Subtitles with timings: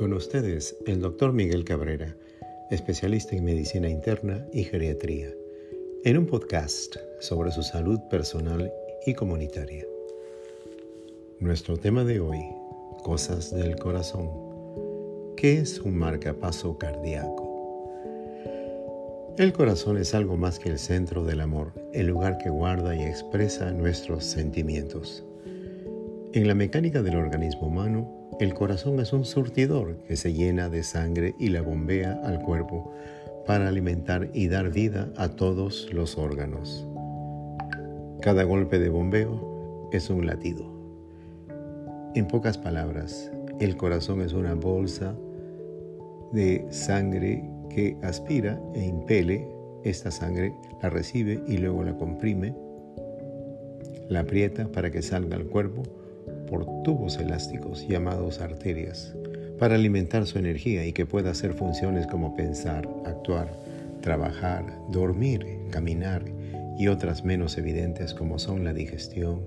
[0.00, 2.16] Con ustedes, el doctor Miguel Cabrera,
[2.70, 5.28] especialista en medicina interna y geriatría,
[6.04, 8.72] en un podcast sobre su salud personal
[9.04, 9.84] y comunitaria.
[11.38, 12.40] Nuestro tema de hoy,
[13.04, 14.30] cosas del corazón.
[15.36, 17.46] ¿Qué es un marcapaso cardíaco?
[19.36, 23.02] El corazón es algo más que el centro del amor, el lugar que guarda y
[23.02, 25.26] expresa nuestros sentimientos.
[26.32, 28.08] En la mecánica del organismo humano,
[28.38, 32.92] el corazón es un surtidor que se llena de sangre y la bombea al cuerpo
[33.48, 36.86] para alimentar y dar vida a todos los órganos.
[38.20, 40.72] Cada golpe de bombeo es un latido.
[42.14, 45.16] En pocas palabras, el corazón es una bolsa
[46.30, 49.48] de sangre que aspira e impele.
[49.82, 52.54] Esta sangre la recibe y luego la comprime,
[54.08, 55.82] la aprieta para que salga al cuerpo
[56.50, 59.14] por tubos elásticos llamados arterias
[59.60, 63.52] para alimentar su energía y que pueda hacer funciones como pensar, actuar,
[64.00, 66.24] trabajar, dormir, caminar
[66.78, 69.44] y otras menos evidentes como son la digestión,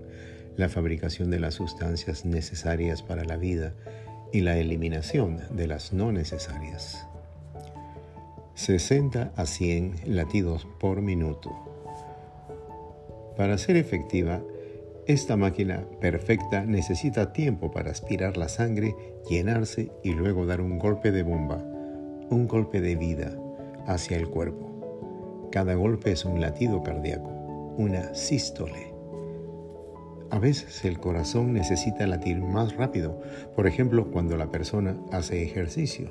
[0.56, 3.74] la fabricación de las sustancias necesarias para la vida
[4.32, 7.08] y la eliminación de las no necesarias.
[8.54, 11.52] 60 a 100 latidos por minuto.
[13.36, 14.44] Para ser efectiva,
[15.06, 18.96] esta máquina perfecta necesita tiempo para aspirar la sangre,
[19.30, 21.58] llenarse y luego dar un golpe de bomba,
[22.30, 23.38] un golpe de vida
[23.86, 25.50] hacia el cuerpo.
[25.52, 27.30] Cada golpe es un latido cardíaco,
[27.78, 28.94] una sístole.
[30.30, 33.22] A veces el corazón necesita latir más rápido,
[33.58, 36.10] por ejemplo cuando la persona hace ejercicio.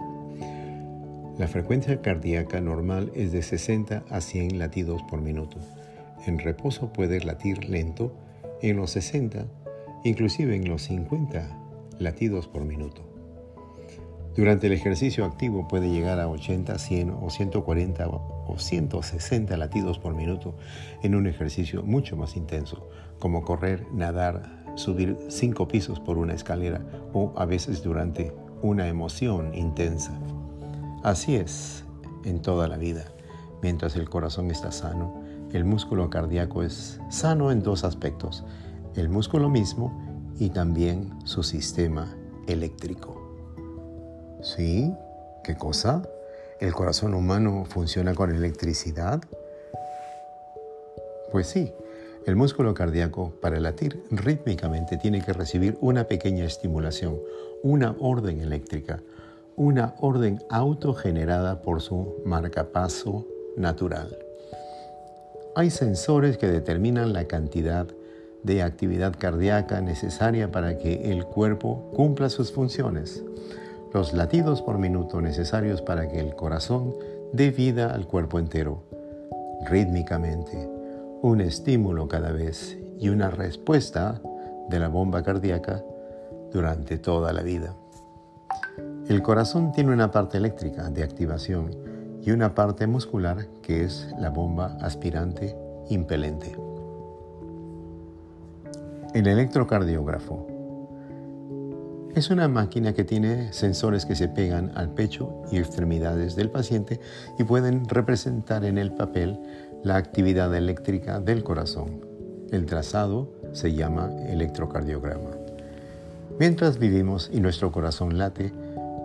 [1.38, 5.56] La frecuencia cardíaca normal es de 60 a 100 latidos por minuto.
[6.26, 8.14] En reposo puede latir lento
[8.62, 9.46] en los 60,
[10.04, 11.58] inclusive en los 50
[11.98, 13.02] latidos por minuto.
[14.34, 20.14] Durante el ejercicio activo puede llegar a 80, 100 o 140 o 160 latidos por
[20.14, 20.54] minuto
[21.02, 22.88] en un ejercicio mucho más intenso,
[23.18, 26.80] como correr, nadar, subir cinco pisos por una escalera
[27.12, 28.32] o a veces durante
[28.62, 30.18] una emoción intensa.
[31.02, 31.84] Así es
[32.24, 33.04] en toda la vida.
[33.60, 35.21] Mientras el corazón está sano,
[35.52, 38.44] el músculo cardíaco es sano en dos aspectos,
[38.96, 43.20] el músculo mismo y también su sistema eléctrico.
[44.42, 44.92] ¿Sí?
[45.44, 46.02] ¿Qué cosa?
[46.60, 49.20] ¿El corazón humano funciona con electricidad?
[51.30, 51.72] Pues sí,
[52.26, 57.18] el músculo cardíaco para latir rítmicamente tiene que recibir una pequeña estimulación,
[57.62, 59.02] una orden eléctrica,
[59.56, 63.26] una orden autogenerada por su marcapaso
[63.56, 64.16] natural.
[65.54, 67.86] Hay sensores que determinan la cantidad
[68.42, 73.22] de actividad cardíaca necesaria para que el cuerpo cumpla sus funciones,
[73.92, 76.94] los latidos por minuto necesarios para que el corazón
[77.34, 78.82] dé vida al cuerpo entero,
[79.66, 80.70] rítmicamente,
[81.20, 84.22] un estímulo cada vez y una respuesta
[84.70, 85.84] de la bomba cardíaca
[86.50, 87.76] durante toda la vida.
[89.06, 91.91] El corazón tiene una parte eléctrica de activación
[92.22, 95.56] y una parte muscular que es la bomba aspirante
[95.90, 96.56] impelente.
[99.12, 100.46] El electrocardiógrafo
[102.14, 107.00] es una máquina que tiene sensores que se pegan al pecho y extremidades del paciente
[107.38, 109.40] y pueden representar en el papel
[109.82, 112.04] la actividad eléctrica del corazón.
[112.50, 115.30] El trazado se llama electrocardiograma.
[116.38, 118.52] Mientras vivimos y nuestro corazón late,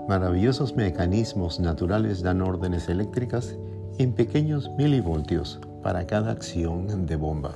[0.08, 3.56] maravillosos mecanismos naturales dan órdenes eléctricas
[3.98, 7.56] en pequeños milivoltios para cada acción de bomba.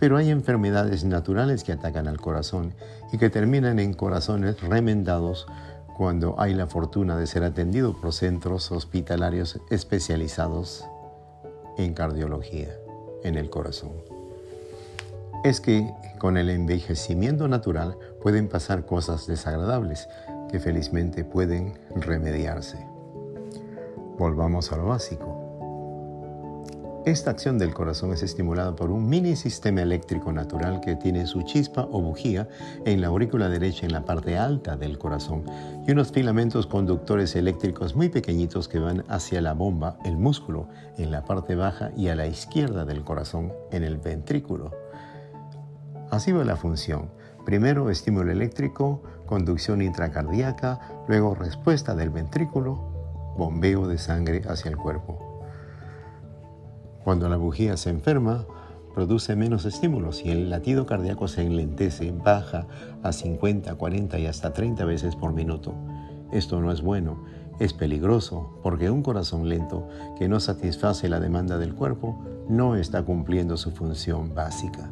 [0.00, 2.72] Pero hay enfermedades naturales que atacan al corazón
[3.12, 5.46] y que terminan en corazones remendados
[5.96, 10.84] cuando hay la fortuna de ser atendido por centros hospitalarios especializados
[11.78, 12.68] en cardiología
[13.22, 13.92] en el corazón.
[15.44, 20.08] Es que con el envejecimiento natural pueden pasar cosas desagradables
[20.54, 22.78] que felizmente pueden remediarse.
[24.16, 27.02] Volvamos a lo básico.
[27.04, 31.42] Esta acción del corazón es estimulada por un mini sistema eléctrico natural que tiene su
[31.42, 32.48] chispa o bujía
[32.84, 35.42] en la aurícula derecha en la parte alta del corazón
[35.88, 40.68] y unos filamentos conductores eléctricos muy pequeñitos que van hacia la bomba, el músculo,
[40.98, 44.70] en la parte baja y a la izquierda del corazón en el ventrículo.
[46.12, 47.08] Así va la función.
[47.44, 55.18] Primero estímulo eléctrico, conducción intracardíaca, luego respuesta del ventrículo, bombeo de sangre hacia el cuerpo.
[57.04, 58.46] Cuando la bujía se enferma,
[58.94, 62.66] produce menos estímulos y el latido cardíaco se enlentece, baja
[63.02, 65.74] a 50, 40 y hasta 30 veces por minuto.
[66.32, 67.24] esto no es bueno,
[67.60, 69.86] es peligroso, porque un corazón lento
[70.18, 72.18] que no satisface la demanda del cuerpo
[72.48, 74.90] no está cumpliendo su función básica.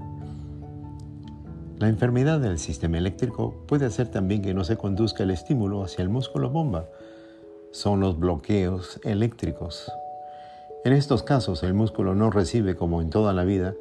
[1.83, 6.03] La enfermedad del sistema eléctrico puede hacer también que no se conduzca el estímulo hacia
[6.03, 6.87] el músculo bomba.
[7.73, 9.91] Son los bloqueos eléctricos.
[10.85, 13.75] En estos casos el músculo no recibe como en toda la vida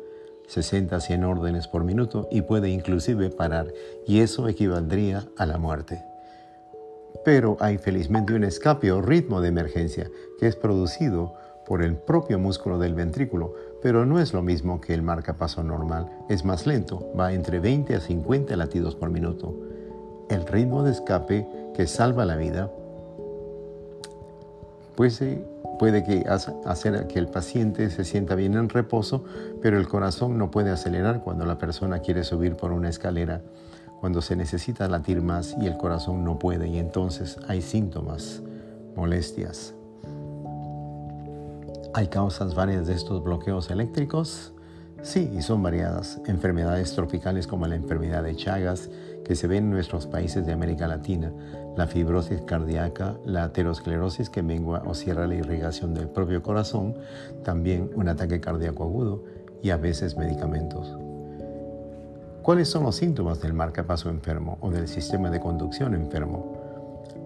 [0.47, 3.71] 60 a 100 órdenes por minuto y puede inclusive parar
[4.07, 6.03] y eso equivaldría a la muerte.
[7.23, 10.09] Pero hay felizmente un escape o ritmo de emergencia
[10.39, 11.35] que es producido
[11.67, 16.09] por el propio músculo del ventrículo, pero no es lo mismo que el marcapaso normal,
[16.29, 19.55] es más lento, va entre 20 a 50 latidos por minuto.
[20.29, 22.71] El ritmo de escape que salva la vida
[24.95, 25.43] puede,
[25.79, 26.23] puede que
[26.65, 29.23] hacer que el paciente se sienta bien en reposo,
[29.61, 33.41] pero el corazón no puede acelerar cuando la persona quiere subir por una escalera,
[33.99, 38.41] cuando se necesita latir más y el corazón no puede y entonces hay síntomas,
[38.95, 39.75] molestias.
[41.93, 44.53] ¿Hay causas varias de estos bloqueos eléctricos?
[45.01, 46.21] Sí, y son variadas.
[46.25, 48.89] Enfermedades tropicales como la enfermedad de Chagas,
[49.25, 51.33] que se ve en nuestros países de América Latina,
[51.75, 56.95] la fibrosis cardíaca, la aterosclerosis que mengua o cierra la irrigación del propio corazón,
[57.43, 59.25] también un ataque cardíaco agudo
[59.61, 60.97] y a veces medicamentos.
[62.41, 66.50] ¿Cuáles son los síntomas del marcapaso enfermo o del sistema de conducción enfermo?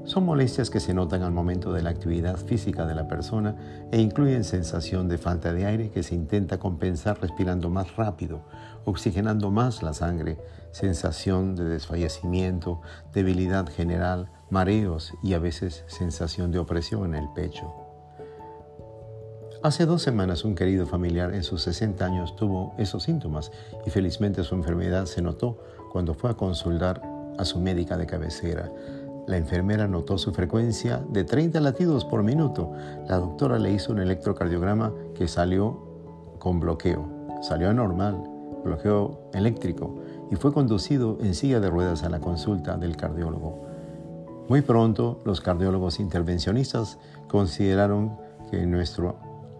[0.05, 3.99] Son molestias que se notan al momento de la actividad física de la persona e
[3.99, 8.41] incluyen sensación de falta de aire que se intenta compensar respirando más rápido,
[8.85, 10.37] oxigenando más la sangre,
[10.71, 12.81] sensación de desfallecimiento,
[13.13, 17.73] debilidad general, mareos y a veces sensación de opresión en el pecho.
[19.63, 23.51] Hace dos semanas un querido familiar en sus 60 años tuvo esos síntomas
[23.87, 25.57] y felizmente su enfermedad se notó
[25.91, 27.01] cuando fue a consultar
[27.39, 28.71] a su médica de cabecera.
[29.27, 32.71] La enfermera notó su frecuencia de 30 latidos por minuto.
[33.07, 35.79] La doctora le hizo un electrocardiograma que salió
[36.37, 37.07] con bloqueo.
[37.41, 38.23] Salió anormal,
[38.63, 39.95] bloqueo eléctrico,
[40.31, 43.65] y fue conducido en silla de ruedas a la consulta del cardiólogo.
[44.47, 48.17] Muy pronto, los cardiólogos intervencionistas consideraron
[48.51, 49.17] que nuestro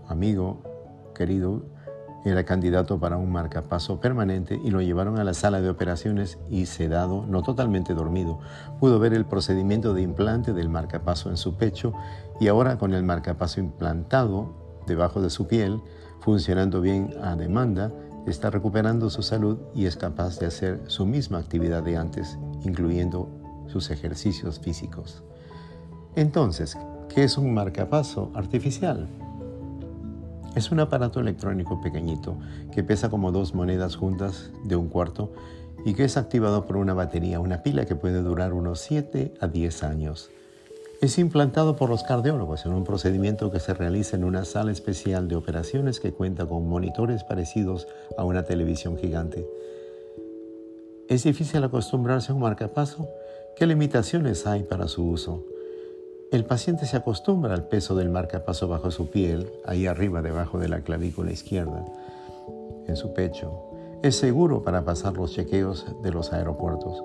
[0.08, 0.62] amigo
[1.16, 1.64] querido
[2.26, 6.66] era candidato para un marcapaso permanente y lo llevaron a la sala de operaciones y
[6.66, 8.40] sedado, no totalmente dormido.
[8.80, 11.94] Pudo ver el procedimiento de implante del marcapaso en su pecho
[12.40, 14.54] y ahora con el marcapaso implantado
[14.88, 15.82] debajo de su piel,
[16.20, 17.92] funcionando bien a demanda,
[18.26, 23.30] está recuperando su salud y es capaz de hacer su misma actividad de antes, incluyendo
[23.68, 25.24] sus ejercicios físicos.
[26.16, 26.76] Entonces,
[27.14, 29.08] ¿qué es un marcapaso artificial?
[30.56, 32.38] Es un aparato electrónico pequeñito
[32.74, 35.34] que pesa como dos monedas juntas de un cuarto
[35.84, 39.48] y que es activado por una batería, una pila que puede durar unos 7 a
[39.48, 40.32] 10 años.
[41.02, 45.28] Es implantado por los cardiólogos en un procedimiento que se realiza en una sala especial
[45.28, 47.86] de operaciones que cuenta con monitores parecidos
[48.18, 49.46] a una televisión gigante.
[51.10, 53.10] ¿Es difícil acostumbrarse a un marcapaso?
[53.58, 55.46] ¿Qué limitaciones hay para su uso?
[56.32, 60.68] El paciente se acostumbra al peso del marcapaso bajo su piel, ahí arriba debajo de
[60.68, 61.86] la clavícula izquierda,
[62.88, 63.72] en su pecho.
[64.02, 67.04] Es seguro para pasar los chequeos de los aeropuertos,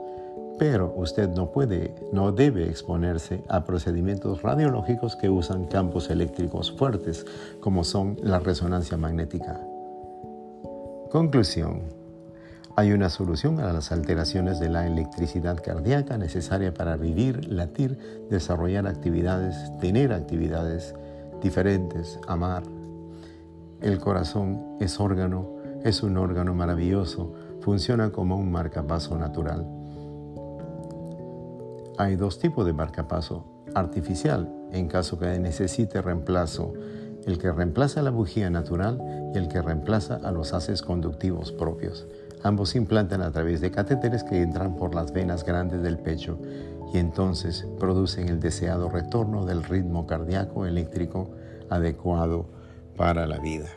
[0.58, 7.26] pero usted no puede, no debe exponerse a procedimientos radiológicos que usan campos eléctricos fuertes,
[7.60, 9.60] como son la resonancia magnética.
[11.10, 11.99] Conclusión.
[12.80, 17.98] Hay una solución a las alteraciones de la electricidad cardíaca necesaria para vivir, latir,
[18.30, 20.94] desarrollar actividades, tener actividades
[21.42, 22.62] diferentes, amar.
[23.82, 29.66] El corazón es órgano, es un órgano maravilloso, funciona como un marcapaso natural.
[31.98, 33.44] Hay dos tipos de marcapaso,
[33.74, 36.72] artificial, en caso que necesite reemplazo,
[37.26, 38.98] el que reemplaza la bujía natural
[39.34, 42.06] y el que reemplaza a los haces conductivos propios.
[42.42, 46.38] Ambos se implantan a través de catéteres que entran por las venas grandes del pecho
[46.92, 51.30] y entonces producen el deseado retorno del ritmo cardíaco eléctrico
[51.68, 52.46] adecuado
[52.96, 53.68] para la vida.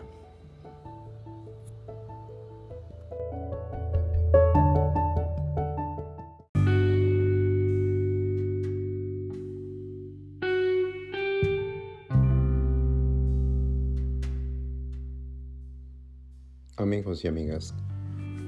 [16.77, 17.73] Amigos y amigas,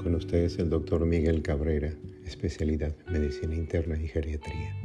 [0.06, 1.92] con ustedes el doctor Miguel Cabrera,
[2.28, 4.76] especialidad Medicina Interna y Geriatría,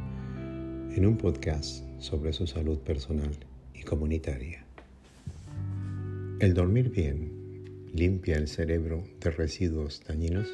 [0.96, 3.36] en un podcast sobre su salud personal
[3.74, 4.64] y comunitaria.
[6.38, 10.48] El dormir bien limpia el cerebro de residuos dañinos.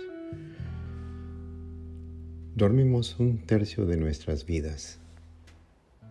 [2.56, 4.98] Dormimos un tercio de nuestras vidas.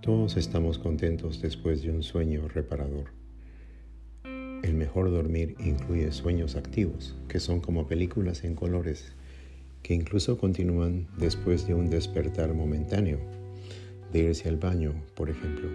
[0.01, 3.14] Todos estamos contentos después de un sueño reparador.
[4.65, 9.13] El mejor dormir incluye sueños activos, que son como películas en colores,
[9.83, 13.19] que incluso continúan después de un despertar momentáneo,
[14.11, 15.69] de irse al baño, por ejemplo.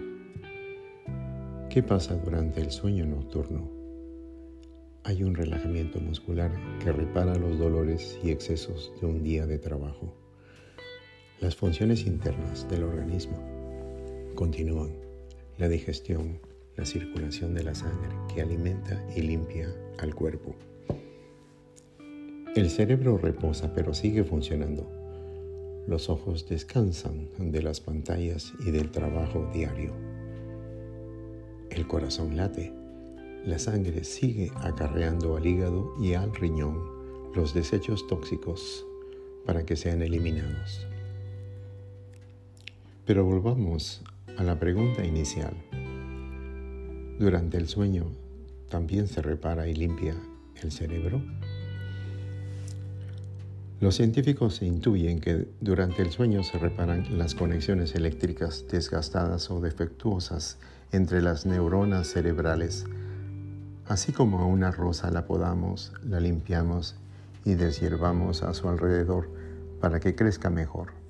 [1.69, 3.71] ¿Qué pasa durante el sueño nocturno?
[5.05, 6.51] Hay un relajamiento muscular
[6.83, 10.13] que repara los dolores y excesos de un día de trabajo.
[11.39, 13.41] Las funciones internas del organismo
[14.35, 14.91] continúan.
[15.57, 20.55] La digestión, la circulación de la sangre que alimenta y limpia al cuerpo.
[22.55, 24.89] El cerebro reposa pero sigue funcionando.
[25.87, 29.93] Los ojos descansan de las pantallas y del trabajo diario.
[31.69, 32.73] El corazón late.
[33.45, 36.79] La sangre sigue acarreando al hígado y al riñón
[37.33, 38.85] los desechos tóxicos
[39.45, 40.85] para que sean eliminados.
[43.05, 44.03] Pero volvamos
[44.37, 45.55] a la pregunta inicial.
[47.21, 48.05] Durante el sueño,
[48.67, 50.15] ¿también se repara y limpia
[50.63, 51.21] el cerebro?
[53.79, 60.57] Los científicos intuyen que durante el sueño se reparan las conexiones eléctricas desgastadas o defectuosas
[60.91, 62.85] entre las neuronas cerebrales.
[63.85, 66.95] Así como a una rosa la podamos, la limpiamos
[67.45, 69.29] y deshiervamos a su alrededor
[69.79, 71.00] para que crezca mejor.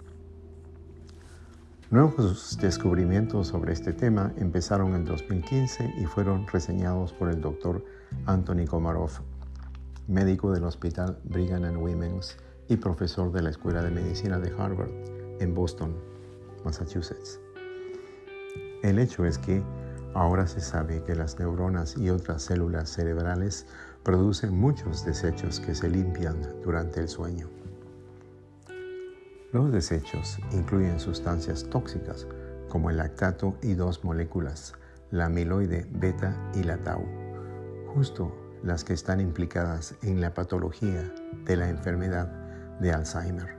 [1.91, 7.83] Nuevos descubrimientos sobre este tema empezaron en 2015 y fueron reseñados por el doctor
[8.27, 9.11] Anthony Komarov,
[10.07, 12.37] médico del Hospital Brigham and Women's
[12.69, 14.89] y profesor de la Escuela de Medicina de Harvard
[15.41, 15.93] en Boston,
[16.63, 17.41] Massachusetts.
[18.83, 19.61] El hecho es que
[20.13, 23.65] ahora se sabe que las neuronas y otras células cerebrales
[24.01, 27.60] producen muchos desechos que se limpian durante el sueño.
[29.53, 32.25] Los desechos incluyen sustancias tóxicas
[32.69, 34.73] como el lactato y dos moléculas,
[35.09, 37.05] la amiloide beta y la tau,
[37.93, 42.27] justo las que están implicadas en la patología de la enfermedad
[42.79, 43.57] de Alzheimer.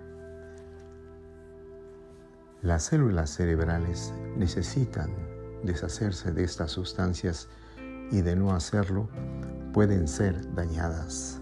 [2.62, 5.10] Las células cerebrales necesitan
[5.62, 7.48] deshacerse de estas sustancias
[8.10, 9.10] y de no hacerlo
[9.74, 11.41] pueden ser dañadas.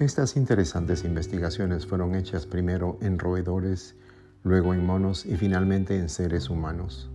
[0.00, 3.94] Estas interesantes investigaciones fueron hechas primero en roedores,
[4.42, 7.12] luego en monos y finalmente en seres humanos.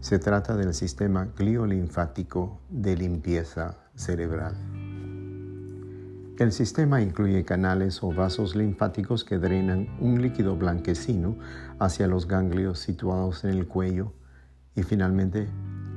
[0.00, 4.54] Se trata del sistema gliolinfático de limpieza cerebral.
[6.38, 11.38] El sistema incluye canales o vasos linfáticos que drenan un líquido blanquecino
[11.78, 14.12] hacia los ganglios situados en el cuello
[14.76, 15.48] y finalmente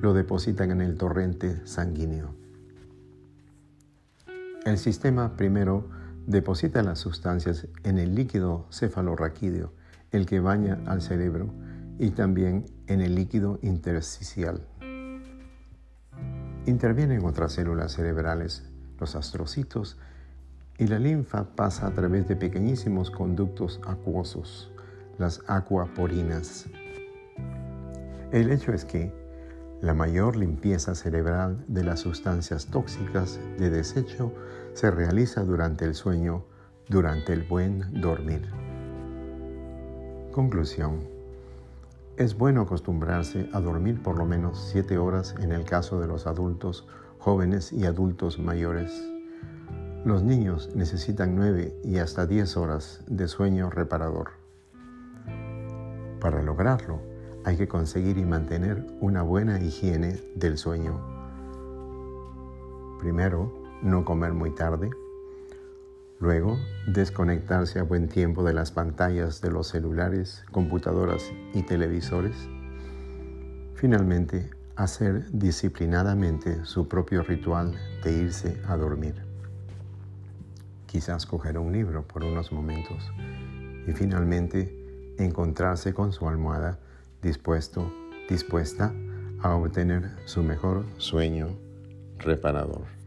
[0.02, 2.34] lo depositan en el torrente sanguíneo.
[4.64, 6.01] El sistema primero
[6.32, 9.74] deposita las sustancias en el líquido cefalorraquídeo,
[10.12, 11.54] el que baña al cerebro,
[12.00, 14.66] y también en el líquido intersticial.
[16.66, 18.64] Intervienen otras células cerebrales,
[19.00, 19.98] los astrocitos,
[20.78, 24.72] y la linfa pasa a través de pequeñísimos conductos acuosos,
[25.20, 26.68] las acuaporinas.
[28.32, 29.14] El hecho es que
[29.82, 34.34] la mayor limpieza cerebral de las sustancias tóxicas de desecho
[34.74, 36.46] se realiza durante el sueño,
[36.88, 38.48] durante el buen dormir.
[40.32, 41.02] Conclusión.
[42.18, 46.28] Es bueno acostumbrarse a dormir por lo menos 7 horas en el caso de los
[46.28, 46.88] adultos,
[47.20, 48.92] jóvenes y adultos mayores.
[50.06, 54.32] Los niños necesitan 9 y hasta 10 horas de sueño reparador.
[56.20, 57.02] Para lograrlo,
[57.44, 61.00] hay que conseguir y mantener una buena higiene del sueño.
[63.00, 64.90] Primero, no comer muy tarde.
[66.20, 72.36] Luego, desconectarse a buen tiempo de las pantallas de los celulares, computadoras y televisores.
[73.74, 79.16] Finalmente, hacer disciplinadamente su propio ritual de irse a dormir.
[80.86, 83.12] Quizás coger un libro por unos momentos
[83.88, 86.80] y finalmente encontrarse con su almohada
[87.22, 87.92] dispuesto,
[88.30, 88.94] dispuesta
[89.42, 91.58] a obtener su mejor sueño
[92.20, 93.01] reparador.